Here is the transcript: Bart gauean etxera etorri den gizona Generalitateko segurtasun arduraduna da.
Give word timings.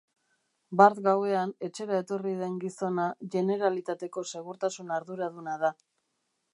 Bart 0.79 1.01
gauean 1.07 1.53
etxera 1.67 1.99
etorri 2.05 2.33
den 2.41 2.57
gizona 2.65 3.07
Generalitateko 3.37 4.27
segurtasun 4.35 4.95
arduraduna 5.01 5.59
da. 5.67 5.77